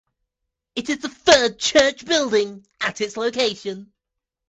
[0.75, 3.93] It is the third church building at this location.